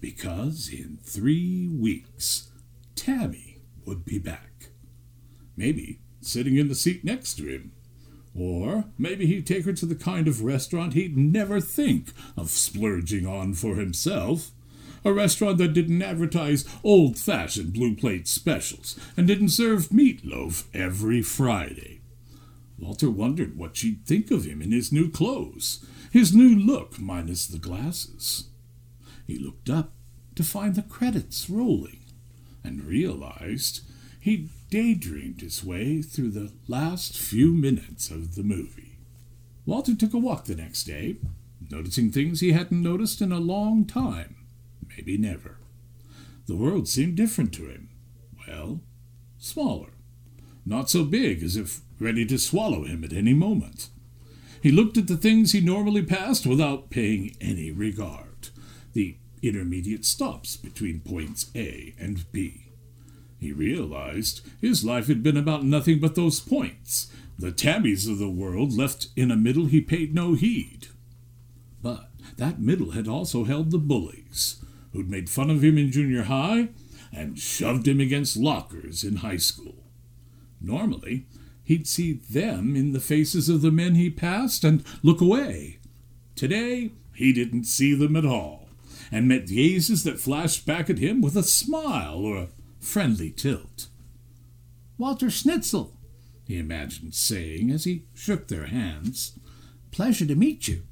Because 0.00 0.70
in 0.72 0.98
three 1.02 1.68
weeks, 1.68 2.50
Tammy 2.94 3.58
would 3.84 4.06
be 4.06 4.18
back. 4.18 4.68
Maybe 5.58 6.00
sitting 6.22 6.56
in 6.56 6.68
the 6.68 6.74
seat 6.74 7.04
next 7.04 7.34
to 7.34 7.48
him. 7.48 7.72
Or 8.38 8.84
maybe 8.98 9.26
he'd 9.26 9.46
take 9.46 9.64
her 9.64 9.72
to 9.72 9.86
the 9.86 9.94
kind 9.94 10.28
of 10.28 10.42
restaurant 10.42 10.92
he'd 10.92 11.16
never 11.16 11.60
think 11.60 12.12
of 12.36 12.50
splurging 12.50 13.26
on 13.26 13.54
for 13.54 13.76
himself 13.76 14.50
a 15.06 15.12
restaurant 15.12 15.58
that 15.58 15.72
didn't 15.72 16.02
advertise 16.02 16.64
old 16.82 17.16
fashioned 17.16 17.72
blue 17.72 17.94
plate 17.94 18.26
specials 18.26 18.98
and 19.16 19.26
didn't 19.26 19.50
serve 19.50 19.90
meatloaf 19.90 20.64
every 20.74 21.22
Friday. 21.22 22.00
Walter 22.76 23.08
wondered 23.08 23.56
what 23.56 23.76
she'd 23.76 24.04
think 24.04 24.32
of 24.32 24.44
him 24.44 24.60
in 24.60 24.72
his 24.72 24.90
new 24.92 25.08
clothes, 25.08 25.84
his 26.10 26.34
new 26.34 26.56
look 26.56 26.98
minus 26.98 27.46
the 27.46 27.58
glasses. 27.58 28.48
He 29.26 29.38
looked 29.38 29.70
up 29.70 29.92
to 30.34 30.42
find 30.42 30.74
the 30.74 30.82
credits 30.82 31.48
rolling 31.48 32.00
and 32.64 32.84
realized 32.84 33.82
he'd 34.26 34.50
daydreamed 34.70 35.40
his 35.40 35.62
way 35.62 36.02
through 36.02 36.32
the 36.32 36.50
last 36.66 37.16
few 37.16 37.52
minutes 37.52 38.10
of 38.10 38.34
the 38.34 38.42
movie. 38.42 38.98
Walter 39.64 39.94
took 39.94 40.12
a 40.12 40.18
walk 40.18 40.46
the 40.46 40.56
next 40.56 40.82
day, 40.82 41.14
noticing 41.70 42.10
things 42.10 42.40
he 42.40 42.50
hadn't 42.50 42.82
noticed 42.82 43.20
in 43.20 43.30
a 43.30 43.38
long 43.38 43.84
time 43.84 44.34
maybe 44.96 45.16
never. 45.16 45.58
The 46.46 46.56
world 46.56 46.88
seemed 46.88 47.16
different 47.16 47.54
to 47.54 47.66
him. 47.66 47.88
Well, 48.48 48.80
smaller. 49.38 49.90
Not 50.64 50.90
so 50.90 51.04
big 51.04 51.44
as 51.44 51.56
if 51.56 51.82
ready 52.00 52.26
to 52.26 52.36
swallow 52.36 52.82
him 52.82 53.04
at 53.04 53.12
any 53.12 53.32
moment. 53.32 53.90
He 54.60 54.72
looked 54.72 54.96
at 54.96 55.06
the 55.06 55.16
things 55.16 55.52
he 55.52 55.60
normally 55.60 56.02
passed 56.02 56.46
without 56.46 56.90
paying 56.90 57.36
any 57.40 57.70
regard 57.70 58.48
the 58.92 59.18
intermediate 59.40 60.04
stops 60.04 60.56
between 60.56 60.98
points 60.98 61.52
A 61.54 61.94
and 62.00 62.30
B. 62.32 62.65
He 63.38 63.52
realized 63.52 64.40
his 64.60 64.84
life 64.84 65.08
had 65.08 65.22
been 65.22 65.36
about 65.36 65.64
nothing 65.64 66.00
but 66.00 66.14
those 66.14 66.40
points, 66.40 67.12
the 67.38 67.52
tabbies 67.52 68.08
of 68.08 68.18
the 68.18 68.30
world 68.30 68.72
left 68.72 69.08
in 69.14 69.30
a 69.30 69.36
middle 69.36 69.66
he 69.66 69.80
paid 69.80 70.14
no 70.14 70.34
heed. 70.34 70.88
But 71.82 72.10
that 72.38 72.60
middle 72.60 72.92
had 72.92 73.08
also 73.08 73.44
held 73.44 73.70
the 73.70 73.78
bullies, 73.78 74.64
who'd 74.92 75.10
made 75.10 75.28
fun 75.28 75.50
of 75.50 75.62
him 75.62 75.76
in 75.76 75.92
junior 75.92 76.24
high 76.24 76.70
and 77.12 77.38
shoved 77.38 77.86
him 77.86 78.00
against 78.00 78.36
lockers 78.36 79.04
in 79.04 79.16
high 79.16 79.36
school. 79.36 79.84
Normally, 80.60 81.26
he'd 81.64 81.86
see 81.86 82.14
them 82.14 82.74
in 82.74 82.92
the 82.92 83.00
faces 83.00 83.48
of 83.48 83.60
the 83.60 83.70
men 83.70 83.94
he 83.94 84.10
passed 84.10 84.64
and 84.64 84.82
look 85.02 85.20
away. 85.20 85.78
Today, 86.34 86.92
he 87.14 87.32
didn't 87.32 87.64
see 87.64 87.94
them 87.94 88.16
at 88.16 88.26
all, 88.26 88.68
and 89.10 89.28
met 89.28 89.46
gazes 89.46 90.04
that 90.04 90.20
flashed 90.20 90.66
back 90.66 90.90
at 90.90 90.98
him 90.98 91.20
with 91.20 91.36
a 91.36 91.42
smile 91.42 92.18
or 92.18 92.36
a 92.36 92.48
friendly 92.86 93.30
tilt. 93.30 93.88
Walter 94.96 95.28
Schnitzel, 95.28 95.98
he 96.46 96.56
imagined 96.56 97.14
saying 97.14 97.70
as 97.70 97.84
he 97.84 98.06
shook 98.14 98.48
their 98.48 98.66
hands. 98.66 99.38
Pleasure 99.90 100.24
to 100.26 100.36
meet 100.36 100.68
you. 100.68 100.84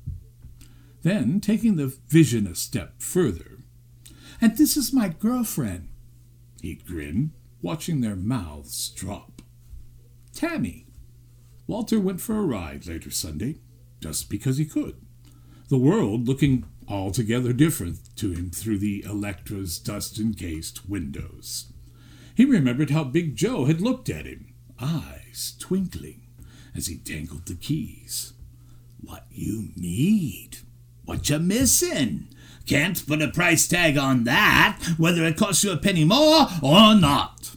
Then, 1.02 1.40
taking 1.40 1.76
the 1.76 1.96
vision 2.08 2.46
a 2.46 2.54
step 2.54 3.00
further, 3.00 3.58
and 4.40 4.56
this 4.56 4.76
is 4.76 4.92
my 4.92 5.08
girlfriend. 5.08 5.88
He'd 6.60 6.84
grin, 6.84 7.32
watching 7.62 8.00
their 8.00 8.16
mouths 8.16 8.88
drop. 8.88 9.40
Tammy. 10.34 10.86
Walter 11.66 12.00
went 12.00 12.20
for 12.20 12.36
a 12.36 12.42
ride 12.42 12.86
later 12.86 13.10
Sunday, 13.10 13.60
just 14.00 14.28
because 14.28 14.58
he 14.58 14.66
could. 14.66 14.96
The 15.68 15.78
world 15.78 16.26
looking 16.26 16.64
altogether 16.88 17.52
different 17.52 18.14
to 18.16 18.32
him 18.32 18.50
through 18.50 18.78
the 18.78 19.04
Electra's 19.06 19.78
dust 19.78 20.18
encased 20.18 20.88
windows. 20.88 21.72
He 22.34 22.44
remembered 22.44 22.90
how 22.90 23.04
Big 23.04 23.36
Joe 23.36 23.66
had 23.66 23.80
looked 23.80 24.08
at 24.08 24.26
him, 24.26 24.54
eyes 24.80 25.54
twinkling, 25.58 26.22
as 26.74 26.88
he 26.88 26.96
dangled 26.96 27.46
the 27.46 27.54
keys. 27.54 28.32
What 29.00 29.26
you 29.30 29.70
need? 29.76 30.58
What 31.04 31.28
you 31.28 31.38
missing? 31.38 32.28
Can't 32.66 33.06
put 33.06 33.22
a 33.22 33.28
price 33.28 33.68
tag 33.68 33.98
on 33.98 34.24
that, 34.24 34.80
whether 34.96 35.24
it 35.24 35.36
costs 35.36 35.62
you 35.62 35.72
a 35.72 35.76
penny 35.76 36.04
more 36.04 36.46
or 36.62 36.94
not. 36.94 37.56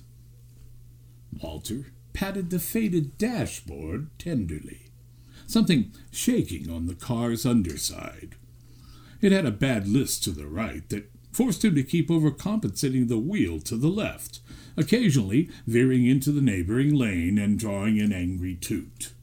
Walter 1.42 1.88
patted 2.14 2.50
the 2.50 2.60
faded 2.60 3.18
dashboard 3.18 4.10
tenderly, 4.20 4.92
something 5.46 5.92
shaking 6.12 6.70
on 6.70 6.88
the 6.88 6.96
car's 6.96 7.46
underside. 7.46 8.36
It 9.22 9.32
had 9.32 9.46
a 9.46 9.52
bad 9.52 9.88
list 9.88 10.24
to 10.26 10.32
the 10.32 10.48
right 10.48 10.88
that 10.90 11.10
forced 11.38 11.64
him 11.64 11.76
to 11.76 11.84
keep 11.84 12.10
overcompensating 12.10 13.08
the 13.08 13.20
wheel 13.20 13.60
to 13.60 13.78
the 13.78 13.90
left, 13.90 14.40
occasionally 14.76 15.48
veering 15.68 16.04
into 16.04 16.32
the 16.32 16.42
neighboring 16.42 16.96
lane 16.96 17.38
and 17.38 17.60
drawing 17.60 18.00
an 18.00 18.12
angry 18.12 18.56
toot. 18.56 19.14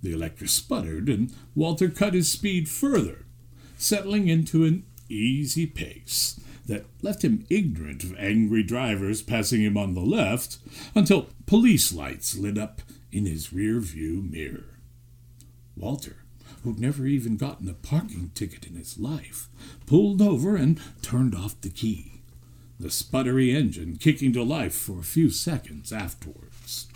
The 0.00 0.12
Electra 0.12 0.46
sputtered, 0.46 1.08
and 1.08 1.34
Walter 1.56 1.88
cut 1.88 2.14
his 2.14 2.30
speed 2.30 2.68
further, 2.68 3.24
settling 3.76 4.28
into 4.28 4.64
an 4.64 4.84
easy 5.08 5.66
pace 5.66 6.38
that 6.66 6.86
left 7.02 7.24
him 7.24 7.44
ignorant 7.50 8.04
of 8.04 8.16
angry 8.16 8.62
drivers 8.62 9.20
passing 9.20 9.60
him 9.60 9.76
on 9.76 9.94
the 9.94 10.00
left 10.00 10.58
until 10.94 11.30
police 11.46 11.92
lights 11.92 12.38
lit 12.38 12.58
up 12.58 12.80
in 13.10 13.26
his 13.26 13.52
rear 13.52 13.80
view 13.80 14.22
mirror. 14.22 14.78
Walter, 15.76 16.19
who'd 16.62 16.78
never 16.78 17.06
even 17.06 17.36
gotten 17.36 17.68
a 17.68 17.74
parking 17.74 18.30
ticket 18.34 18.66
in 18.66 18.74
his 18.74 18.98
life, 18.98 19.48
pulled 19.86 20.20
over 20.20 20.56
and 20.56 20.80
turned 21.02 21.34
off 21.34 21.60
the 21.60 21.70
key, 21.70 22.22
the 22.78 22.88
sputtery 22.88 23.54
engine 23.54 23.96
kicking 23.96 24.32
to 24.32 24.42
life 24.42 24.74
for 24.74 24.98
a 24.98 25.04
few 25.04 25.30
seconds 25.30 25.92
afterwards. 25.92 26.88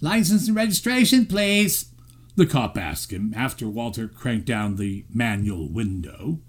License 0.00 0.48
and 0.48 0.56
registration, 0.56 1.26
please, 1.26 1.92
the 2.34 2.46
cop 2.46 2.78
asked 2.78 3.12
him 3.12 3.32
after 3.36 3.68
Walter 3.68 4.08
cranked 4.08 4.46
down 4.46 4.76
the 4.76 5.04
manual 5.12 5.68
window. 5.68 6.40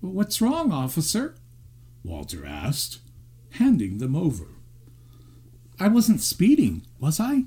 What's 0.00 0.40
wrong, 0.40 0.72
officer? 0.72 1.36
Walter 2.02 2.46
asked, 2.46 3.00
handing 3.52 3.98
them 3.98 4.16
over. 4.16 4.46
I 5.78 5.88
wasn't 5.88 6.22
speeding, 6.22 6.86
was 6.98 7.20
I? 7.20 7.44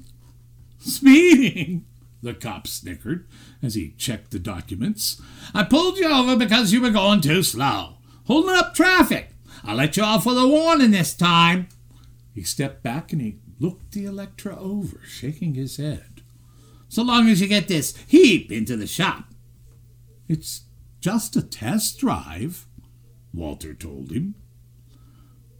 Speeding? 0.79 1.85
The 2.21 2.33
cop 2.33 2.67
snickered 2.67 3.27
as 3.63 3.75
he 3.75 3.91
checked 3.97 4.31
the 4.31 4.39
documents. 4.39 5.21
I 5.53 5.63
pulled 5.63 5.97
you 5.97 6.07
over 6.07 6.35
because 6.35 6.73
you 6.73 6.81
were 6.81 6.89
going 6.89 7.21
too 7.21 7.43
slow, 7.43 7.97
holding 8.25 8.55
up 8.55 8.73
traffic. 8.73 9.29
I'll 9.63 9.75
let 9.75 9.97
you 9.97 10.03
off 10.03 10.25
with 10.25 10.37
a 10.37 10.47
warning 10.47 10.91
this 10.91 11.13
time. 11.13 11.69
He 12.33 12.43
stepped 12.43 12.83
back 12.83 13.11
and 13.11 13.21
he 13.21 13.39
looked 13.59 13.91
the 13.91 14.05
Electra 14.05 14.57
over, 14.57 15.01
shaking 15.05 15.55
his 15.55 15.77
head. 15.77 16.21
So 16.89 17.03
long 17.03 17.29
as 17.29 17.39
you 17.39 17.47
get 17.47 17.67
this 17.67 17.95
heap 18.07 18.51
into 18.51 18.75
the 18.75 18.87
shop. 18.87 19.25
It's 20.27 20.63
Just 21.01 21.35
a 21.37 21.41
test 21.41 21.99
drive, 21.99 22.67
Walter 23.33 23.73
told 23.73 24.11
him. 24.11 24.35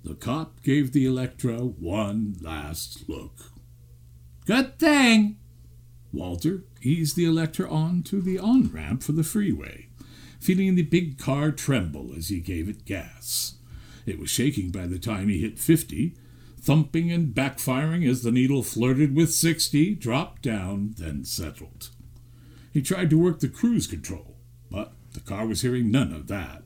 The 0.04 0.16
cop 0.16 0.62
gave 0.64 0.92
the 0.92 1.06
Electra 1.06 1.60
one 1.60 2.36
last 2.42 3.08
look. 3.08 3.52
Good 4.46 4.78
thing. 4.80 5.38
Walter 6.12 6.64
eased 6.82 7.16
the 7.16 7.26
Electra 7.26 7.70
onto 7.70 8.22
the 8.22 8.40
on 8.40 8.70
ramp 8.70 9.04
for 9.04 9.12
the 9.12 9.24
freeway, 9.24 9.88
feeling 10.40 10.76
the 10.76 10.84
big 10.84 11.18
car 11.18 11.52
tremble 11.52 12.12
as 12.16 12.30
he 12.30 12.40
gave 12.40 12.68
it 12.68 12.86
gas. 12.86 13.56
It 14.06 14.20
was 14.20 14.30
shaking 14.30 14.72
by 14.72 14.88
the 14.88 15.00
time 15.00 15.30
he 15.30 15.40
hit 15.40 15.60
50, 15.60 16.16
thumping 16.60 17.12
and 17.12 17.34
backfiring 17.34 18.10
as 18.10 18.24
the 18.24 18.32
needle 18.32 18.64
flirted 18.64 19.16
with 19.16 19.34
60, 19.34 19.96
dropped 19.96 20.42
down, 20.42 20.96
then 20.98 21.26
settled. 21.26 21.90
He 22.72 22.82
tried 22.82 23.10
to 23.12 23.20
work 23.20 23.40
the 23.40 23.50
cruise 23.50 23.88
control, 23.88 24.38
but 24.70 24.94
the 25.14 25.20
car 25.20 25.46
was 25.46 25.62
hearing 25.62 25.92
none 25.92 26.14
of 26.14 26.28
that. 26.28 26.64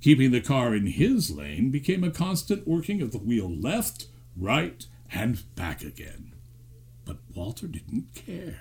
Keeping 0.00 0.30
the 0.30 0.40
car 0.40 0.74
in 0.74 0.86
his 0.86 1.30
lane 1.30 1.70
became 1.70 2.04
a 2.04 2.10
constant 2.10 2.66
working 2.66 3.02
of 3.02 3.12
the 3.12 3.18
wheel 3.18 3.50
left, 3.50 4.06
right, 4.36 4.86
and 5.12 5.42
back 5.56 5.82
again. 5.82 6.32
But 7.06 7.16
Walter 7.34 7.66
didn't 7.66 8.14
care. 8.14 8.60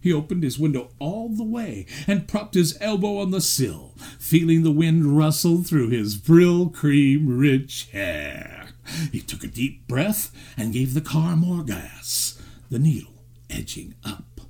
He 0.00 0.12
opened 0.12 0.42
his 0.42 0.58
window 0.58 0.90
all 0.98 1.30
the 1.30 1.42
way 1.42 1.86
and 2.06 2.28
propped 2.28 2.54
his 2.54 2.76
elbow 2.80 3.18
on 3.18 3.30
the 3.30 3.40
sill, 3.40 3.94
feeling 4.18 4.62
the 4.62 4.70
wind 4.70 5.16
rustle 5.16 5.64
through 5.64 5.88
his 5.88 6.16
Brylcreem 6.16 7.24
rich 7.26 7.88
hair. 7.92 8.68
He 9.10 9.20
took 9.20 9.42
a 9.42 9.48
deep 9.48 9.88
breath 9.88 10.30
and 10.56 10.72
gave 10.72 10.94
the 10.94 11.00
car 11.00 11.34
more 11.36 11.64
gas, 11.64 12.40
the 12.70 12.78
needle 12.78 13.24
edging 13.50 13.94
up. 14.04 14.40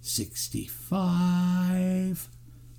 Sixty-five, 0.00 2.28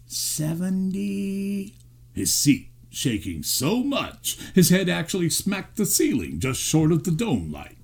seventy. 0.06 1.76
His 2.14 2.34
seat 2.34 2.68
shaking 2.92 3.44
so 3.44 3.84
much 3.84 4.40
his 4.56 4.72
head 4.72 4.90
actually 4.90 5.30
smacked 5.30 5.78
the 5.78 5.86
ceiling 5.86 6.40
just 6.40 6.60
short 6.60 6.92
of 6.92 7.04
the 7.04 7.12
dome 7.12 7.52
light. 7.52 7.76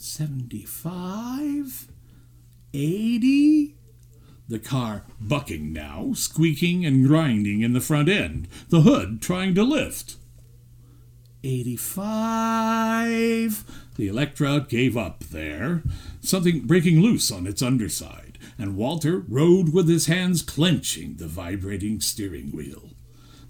Seventy-five, 0.00 1.88
eighty. 2.72 3.76
The 4.48 4.58
car 4.58 5.04
bucking 5.20 5.74
now, 5.74 6.14
squeaking 6.14 6.86
and 6.86 7.06
grinding 7.06 7.60
in 7.60 7.74
the 7.74 7.82
front 7.82 8.08
end, 8.08 8.48
the 8.70 8.80
hood 8.80 9.20
trying 9.20 9.54
to 9.56 9.62
lift. 9.62 10.16
85. 11.44 13.64
The 13.96 14.08
Electra 14.08 14.64
gave 14.66 14.96
up 14.96 15.24
there, 15.24 15.82
something 16.22 16.66
breaking 16.66 17.02
loose 17.02 17.30
on 17.30 17.46
its 17.46 17.60
underside, 17.60 18.38
and 18.58 18.78
Walter 18.78 19.18
rode 19.28 19.74
with 19.74 19.86
his 19.86 20.06
hands 20.06 20.40
clenching 20.40 21.16
the 21.16 21.28
vibrating 21.28 22.00
steering 22.00 22.52
wheel. 22.52 22.88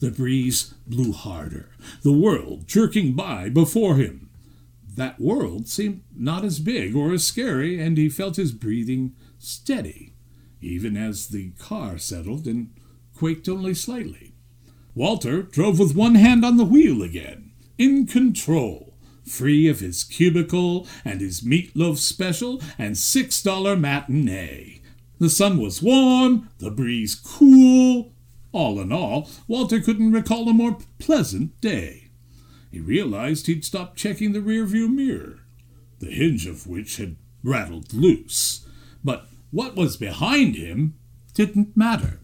The 0.00 0.10
breeze 0.10 0.74
blew 0.84 1.12
harder, 1.12 1.68
the 2.02 2.10
world 2.10 2.66
jerking 2.66 3.12
by 3.12 3.50
before 3.50 3.98
him. 3.98 4.29
That 5.00 5.18
world 5.18 5.66
seemed 5.66 6.02
not 6.14 6.44
as 6.44 6.60
big 6.60 6.94
or 6.94 7.14
as 7.14 7.26
scary, 7.26 7.80
and 7.80 7.96
he 7.96 8.10
felt 8.10 8.36
his 8.36 8.52
breathing 8.52 9.14
steady, 9.38 10.12
even 10.60 10.94
as 10.94 11.28
the 11.28 11.52
car 11.52 11.96
settled 11.96 12.46
and 12.46 12.68
quaked 13.14 13.48
only 13.48 13.72
slightly. 13.72 14.34
Walter 14.94 15.40
drove 15.42 15.78
with 15.78 15.96
one 15.96 16.16
hand 16.16 16.44
on 16.44 16.58
the 16.58 16.66
wheel 16.66 17.02
again, 17.02 17.52
in 17.78 18.06
control, 18.06 18.92
free 19.24 19.68
of 19.68 19.80
his 19.80 20.04
cubicle 20.04 20.86
and 21.02 21.22
his 21.22 21.40
meatloaf 21.40 21.96
special 21.96 22.60
and 22.76 22.98
six 22.98 23.42
dollar 23.42 23.76
matinee. 23.76 24.82
The 25.18 25.30
sun 25.30 25.56
was 25.56 25.80
warm, 25.80 26.50
the 26.58 26.70
breeze 26.70 27.14
cool. 27.14 28.12
All 28.52 28.78
in 28.78 28.92
all, 28.92 29.30
Walter 29.48 29.80
couldn't 29.80 30.12
recall 30.12 30.46
a 30.50 30.52
more 30.52 30.76
pleasant 30.98 31.58
day. 31.62 32.09
He 32.70 32.80
realized 32.80 33.46
he'd 33.46 33.64
stopped 33.64 33.96
checking 33.98 34.32
the 34.32 34.40
rearview 34.40 34.88
mirror, 34.92 35.40
the 35.98 36.10
hinge 36.10 36.46
of 36.46 36.66
which 36.66 36.96
had 36.96 37.16
rattled 37.42 37.92
loose. 37.92 38.66
But 39.02 39.26
what 39.50 39.76
was 39.76 39.96
behind 39.96 40.54
him 40.54 40.94
didn't 41.34 41.76
matter. 41.76 42.20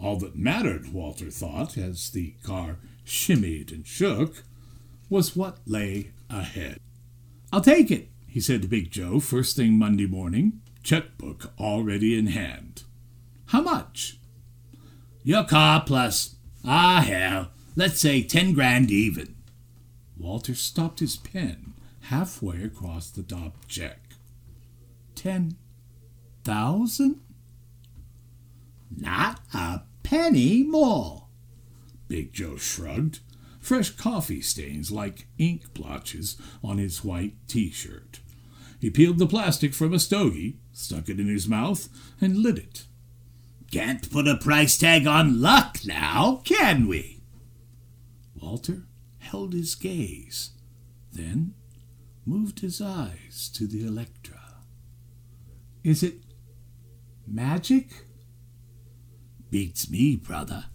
All 0.00 0.16
that 0.18 0.36
mattered, 0.36 0.92
Walter 0.92 1.30
thought, 1.30 1.76
as 1.76 2.10
the 2.10 2.34
car 2.42 2.78
shimmied 3.04 3.72
and 3.72 3.86
shook, 3.86 4.44
was 5.08 5.36
what 5.36 5.58
lay 5.66 6.12
ahead. 6.30 6.78
I'll 7.52 7.60
take 7.60 7.90
it, 7.90 8.08
he 8.26 8.40
said 8.40 8.62
to 8.62 8.68
Big 8.68 8.90
Joe 8.90 9.20
first 9.20 9.56
thing 9.56 9.78
Monday 9.78 10.06
morning, 10.06 10.60
checkbook 10.82 11.52
already 11.58 12.16
in 12.16 12.28
hand. 12.28 12.84
How 13.46 13.62
much? 13.62 14.18
Your 15.22 15.44
car 15.44 15.82
plus, 15.84 16.36
ah 16.64 17.00
hell, 17.00 17.50
let's 17.78 18.00
say 18.00 18.20
ten 18.24 18.52
grand 18.52 18.90
even. 18.90 19.36
Walter 20.18 20.54
stopped 20.54 20.98
his 20.98 21.16
pen 21.16 21.74
halfway 22.00 22.64
across 22.64 23.08
the 23.08 23.22
top 23.22 23.54
check. 23.68 24.00
Ten 25.14 25.56
thousand? 26.42 27.20
Not 28.94 29.40
a 29.54 29.82
penny 30.02 30.64
more. 30.64 31.28
Big 32.08 32.32
Joe 32.32 32.56
shrugged, 32.56 33.20
fresh 33.60 33.90
coffee 33.90 34.40
stains 34.40 34.90
like 34.90 35.28
ink 35.38 35.72
blotches 35.72 36.36
on 36.64 36.78
his 36.78 37.04
white 37.04 37.34
t 37.46 37.70
shirt. 37.70 38.18
He 38.80 38.90
peeled 38.90 39.18
the 39.18 39.26
plastic 39.26 39.72
from 39.72 39.94
a 39.94 40.00
stogie, 40.00 40.56
stuck 40.72 41.08
it 41.08 41.20
in 41.20 41.28
his 41.28 41.46
mouth, 41.46 41.88
and 42.20 42.38
lit 42.38 42.58
it. 42.58 42.84
Can't 43.70 44.10
put 44.10 44.26
a 44.26 44.36
price 44.36 44.76
tag 44.76 45.06
on 45.06 45.40
luck 45.40 45.78
now, 45.84 46.42
can 46.44 46.88
we? 46.88 47.17
Walter 48.40 48.84
held 49.18 49.52
his 49.52 49.74
gaze, 49.74 50.50
then 51.12 51.54
moved 52.24 52.60
his 52.60 52.80
eyes 52.80 53.50
to 53.54 53.66
the 53.66 53.86
Electra. 53.86 54.40
Is 55.82 56.02
it 56.02 56.22
magic? 57.26 58.06
Beats 59.50 59.90
me, 59.90 60.16
brother. 60.16 60.66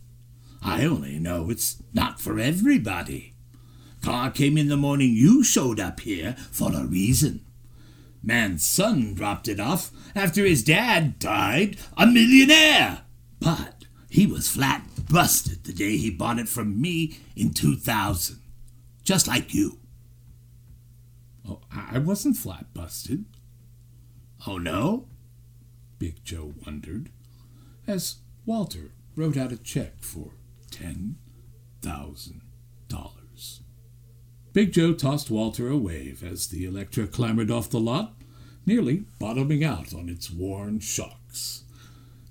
I 0.62 0.86
only 0.86 1.19
know 1.19 1.49
it's 1.49 1.82
not 1.93 2.19
for 2.19 2.39
everybody. 2.39 3.36
Car 4.02 4.32
came 4.32 4.58
in 4.58 4.67
the 4.67 4.78
morning 4.78 5.13
you 5.13 5.43
showed 5.43 5.80
up 5.80 6.02
here 6.02 6.36
for 6.52 6.73
a 6.73 6.86
reason. 6.86 7.45
Man's 8.21 8.63
son 8.63 9.13
dropped 9.13 9.47
it 9.47 9.60
off 9.60 9.91
after 10.15 10.45
his 10.45 10.63
dad 10.63 11.19
died 11.19 11.78
a 11.97 12.08
millionaire. 12.08 13.02
But 13.39 13.72
he 14.13 14.28
was 14.28 14.47
flat 14.47 14.88
busted 15.10 15.63
the 15.63 15.73
day 15.73 15.97
he 15.97 16.12
bought 16.12 16.38
it 16.38 16.47
from 16.47 16.80
me 16.80 17.17
in 17.36 17.52
2000. 17.52 18.39
Just 19.04 19.28
like 19.28 19.56
you. 19.56 19.80
Oh, 21.49 21.62
I 21.71 21.97
wasn't 21.97 22.38
flat 22.38 22.76
busted. 22.76 23.26
Oh, 24.45 24.60
no? 24.60 25.08
Big 25.97 26.23
Joe 26.23 26.54
wondered, 26.63 27.10
as 27.88 28.17
Walter 28.45 28.91
wrote 29.15 29.36
out 29.36 29.52
a 29.52 29.58
check 29.58 30.04
for 30.04 30.34
ten 30.69 31.15
thousand 31.82 32.41
dollars. 32.88 33.62
Big 34.54 34.73
Joe 34.73 34.93
tossed 34.93 35.32
Walter 35.32 35.69
a 35.69 35.78
wave 35.78 36.23
as 36.23 36.47
the 36.47 36.65
Electra 36.65 37.08
clambered 37.08 37.49
off 37.49 37.71
the 37.71 37.80
lot, 37.80 38.13
nearly 38.63 39.06
bottoming 39.17 39.63
out 39.63 39.91
on 39.91 40.08
its 40.08 40.30
worn 40.30 40.80
shocks. 40.80 41.63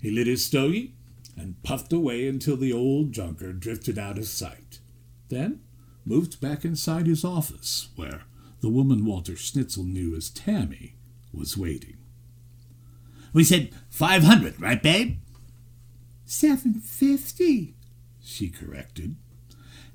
He 0.00 0.12
lit 0.12 0.28
his 0.28 0.46
stogie 0.46 0.94
and 1.36 1.62
puffed 1.62 1.92
away 1.92 2.28
until 2.28 2.56
the 2.56 2.72
old 2.72 3.12
junker 3.12 3.52
drifted 3.52 3.98
out 3.98 4.18
of 4.18 4.26
sight. 4.26 4.80
Then 5.28 5.60
moved 6.04 6.40
back 6.40 6.64
inside 6.64 7.06
his 7.06 7.24
office, 7.24 7.88
where 7.96 8.22
the 8.60 8.68
woman 8.68 9.04
Walter 9.04 9.36
Schnitzel 9.36 9.84
knew 9.84 10.14
as 10.14 10.30
Tammy 10.30 10.96
was 11.32 11.56
waiting. 11.56 11.96
We 13.32 13.44
said 13.44 13.70
five 13.88 14.22
hundred, 14.24 14.60
right, 14.60 14.82
babe? 14.82 15.18
Seven 16.24 16.74
fifty, 16.74 17.74
she 18.22 18.48
corrected. 18.50 19.16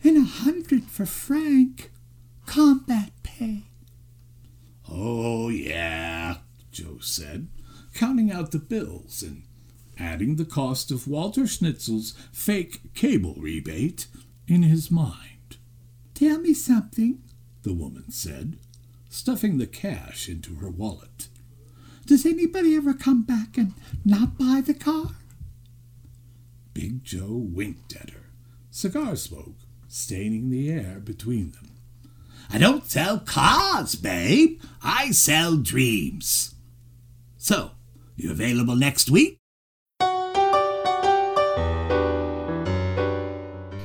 and 0.03 0.17
a 0.17 0.21
hundred 0.21 0.85
for 0.85 1.05
Frank. 1.05 1.91
Combat 2.45 3.11
pay. 3.23 3.63
Oh, 4.89 5.49
yeah, 5.49 6.37
Joe 6.71 6.99
said, 7.01 7.49
counting 7.93 8.31
out 8.31 8.51
the 8.51 8.59
bills 8.59 9.21
and 9.21 9.43
adding 9.99 10.35
the 10.35 10.45
cost 10.45 10.91
of 10.91 11.07
Walter 11.07 11.41
Schnitzel's 11.41 12.13
fake 12.31 12.93
cable 12.93 13.35
rebate 13.37 14.07
in 14.47 14.63
his 14.63 14.91
mind. 14.91 15.57
Tell 16.13 16.39
me 16.39 16.53
something. 16.53 17.21
The 17.63 17.73
woman 17.73 18.11
said, 18.11 18.57
stuffing 19.09 19.57
the 19.57 19.67
cash 19.67 20.29
into 20.29 20.55
her 20.55 20.69
wallet. 20.69 21.27
Does 22.05 22.25
anybody 22.25 22.75
ever 22.75 22.93
come 22.93 23.23
back 23.23 23.57
and 23.57 23.73
not 24.05 24.37
buy 24.37 24.61
the 24.65 24.73
car? 24.73 25.11
Big 26.73 27.03
Joe 27.03 27.31
winked 27.31 27.95
at 27.95 28.11
her, 28.11 28.29
cigar 28.69 29.15
smoke 29.15 29.55
staining 29.87 30.49
the 30.49 30.69
air 30.69 30.99
between 31.03 31.51
them. 31.51 31.71
I 32.49 32.57
don't 32.57 32.85
sell 32.85 33.19
cars, 33.19 33.95
babe. 33.95 34.61
I 34.81 35.11
sell 35.11 35.57
dreams. 35.57 36.55
So, 37.37 37.71
you 38.15 38.31
available 38.31 38.75
next 38.75 39.09
week? 39.09 39.36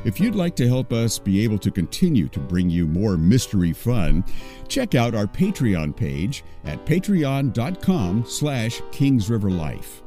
If 0.05 0.19
you'd 0.19 0.35
like 0.35 0.57
to 0.57 0.67
help 0.67 0.93
us 0.93 1.19
be 1.19 1.45
able 1.45 1.59
to 1.59 1.71
continue 1.71 2.27
to 2.29 2.41
bring 2.41 2.69
you 2.69 2.89
more 2.89 3.17
mystery 3.17 3.73
fun, 3.73 4.25
check 4.67 4.97
out 4.97 5.15
our 5.15 5.27
Patreon 5.27 5.97
page 5.97 6.43
at 6.65 6.85
patreon.com 6.85 8.25
slash 8.27 8.81
kingsriverlife. 8.91 10.03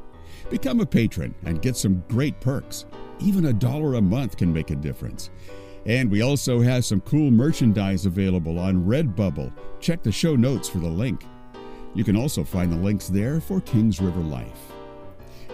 Become 0.50 0.80
a 0.80 0.86
patron 0.86 1.34
and 1.46 1.62
get 1.62 1.76
some 1.76 2.04
great 2.08 2.38
perks. 2.40 2.84
Even 3.20 3.46
a 3.46 3.52
dollar 3.54 3.94
a 3.94 4.02
month 4.02 4.36
can 4.36 4.52
make 4.52 4.70
a 4.70 4.76
difference. 4.76 5.30
And 5.86 6.10
we 6.10 6.20
also 6.20 6.60
have 6.60 6.84
some 6.84 7.00
cool 7.00 7.30
merchandise 7.30 8.04
available 8.04 8.58
on 8.58 8.84
Redbubble. 8.84 9.50
Check 9.80 10.02
the 10.02 10.12
show 10.12 10.36
notes 10.36 10.68
for 10.68 10.78
the 10.78 10.88
link. 10.88 11.24
You 11.94 12.04
can 12.04 12.16
also 12.16 12.44
find 12.44 12.70
the 12.70 12.76
links 12.76 13.08
there 13.08 13.40
for 13.40 13.62
Kings 13.62 13.98
River 14.00 14.20
Life. 14.20 14.72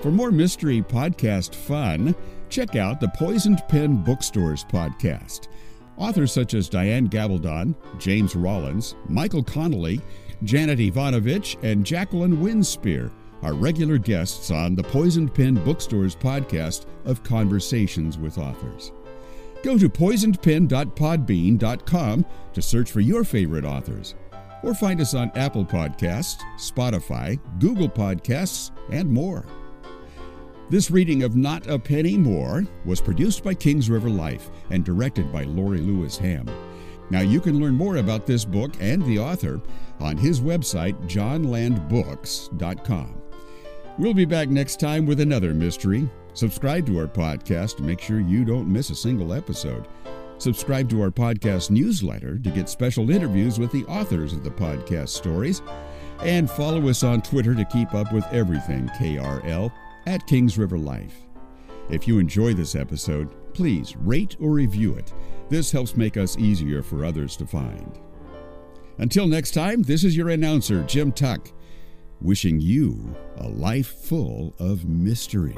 For 0.01 0.11
more 0.11 0.33
mystery 0.33 0.83
podcast 0.83 1.55
fun, 1.55 2.17
check 2.53 2.77
out 2.77 3.01
the 3.01 3.09
Poisoned 3.09 3.61
Pen 3.69 4.05
Bookstores 4.05 4.65
podcast. 4.65 5.49
Authors 5.97 6.33
such 6.33 6.53
as 6.53 6.69
Diane 6.69 7.09
Gabaldon, 7.09 7.75
James 7.99 8.37
Rollins, 8.37 8.95
Michael 9.09 9.43
Connelly, 9.43 10.03
Janet 10.45 10.79
Evanovich, 10.79 11.57
and 11.63 11.87
Jacqueline 11.87 12.37
Winspear 12.37 13.11
are 13.43 13.55
regular 13.55 13.97
guests 13.97 14.51
on 14.51 14.75
the 14.75 14.83
Poisoned 14.83 15.35
Pen 15.35 15.55
Bookstores 15.65 16.15
podcast 16.15 16.85
of 17.07 17.25
Conversations 17.25 18.19
with 18.19 18.37
Authors. 18.37 18.93
Go 19.63 19.79
to 19.79 19.89
poisonedpen.podbean.com 19.89 22.27
to 22.53 22.63
search 22.63 22.93
for 22.93 23.01
your 23.01 23.25
favorite 23.25 23.65
authors, 23.65 24.15
or 24.63 24.75
find 24.75 25.01
us 25.01 25.15
on 25.15 25.33
Apple 25.37 25.65
Podcasts, 25.65 26.43
Spotify, 26.59 27.41
Google 27.59 27.89
Podcasts, 27.89 28.73
and 28.91 29.11
more. 29.11 29.47
This 30.73 30.91
reading 30.91 31.23
of 31.23 31.37
Not 31.37 31.67
a 31.67 31.79
Penny 31.79 32.17
More 32.17 32.65
was 32.87 32.99
produced 32.99 33.45
by 33.45 33.53
Kings 33.53 33.91
River 33.91 34.09
Life 34.09 34.49
and 34.71 34.83
directed 34.83 35.31
by 35.31 35.43
Lorie 35.43 35.83
Lewis 35.83 36.17
Ham. 36.17 36.49
Now 37.11 37.21
you 37.21 37.43
can 37.43 37.61
learn 37.61 37.75
more 37.75 37.97
about 37.97 38.25
this 38.25 38.47
book 38.47 38.73
and 38.81 39.05
the 39.05 39.19
author 39.19 39.61
on 40.01 40.17
his 40.17 40.41
website, 40.41 40.99
jonlandbooks.com. 41.09 43.23
We'll 43.99 44.15
be 44.15 44.25
back 44.25 44.49
next 44.49 44.81
time 44.81 45.05
with 45.05 45.21
another 45.21 45.53
mystery. 45.53 46.09
Subscribe 46.33 46.87
to 46.87 47.01
our 47.01 47.07
podcast 47.07 47.77
to 47.77 47.83
make 47.83 48.01
sure 48.01 48.21
you 48.21 48.43
don't 48.43 48.73
miss 48.73 48.89
a 48.89 48.95
single 48.95 49.35
episode. 49.35 49.87
Subscribe 50.39 50.89
to 50.89 51.03
our 51.03 51.11
podcast 51.11 51.71
newsletter 51.71 52.39
to 52.39 52.51
get 52.51 52.71
special 52.71 53.11
interviews 53.11 53.59
with 53.59 53.73
the 53.73 53.85
authors 53.85 54.33
of 54.33 54.43
the 54.43 54.51
podcast 54.51 55.11
stories. 55.11 55.61
And 56.23 56.51
follow 56.51 56.89
us 56.89 57.03
on 57.03 57.21
Twitter 57.21 57.55
to 57.55 57.67
keep 57.67 57.93
up 57.93 58.11
with 58.11 58.25
everything 58.33 58.89
KRL 58.99 59.71
at 60.07 60.27
Kings 60.27 60.59
River 60.59 60.79
Life. 60.79 61.23
If 61.91 62.07
you 62.09 62.19
enjoy 62.19 62.55
this 62.55 62.75
episode, 62.75 63.29
please 63.55 63.97
rate 63.97 64.37
or 64.41 64.51
review 64.51 64.95
it. 64.95 65.13
This 65.49 65.71
helps 65.71 65.97
make 65.97 66.17
us 66.17 66.39
easier 66.39 66.83
for 66.83 67.05
others 67.05 67.37
to 67.37 67.47
find. 67.47 67.99
Until 68.99 69.27
next 69.27 69.53
time, 69.53 69.83
this 69.83 70.05
is 70.05 70.17
your 70.17 70.31
announcer, 70.31 70.83
Jim 70.85 71.13
Tuck, 71.13 71.51
wishing 72.21 72.61
you 72.61 73.15
a 73.39 73.49
life 73.49 73.89
full 73.89 74.55
of 74.59 74.85
mystery. 74.85 75.57